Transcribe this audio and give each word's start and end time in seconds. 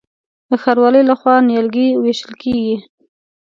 د 0.49 0.51
ښاروالۍ 0.63 1.03
لخوا 1.09 1.35
نیالګي 1.47 1.87
ویشل 2.03 2.33
کیږي. 2.41 2.75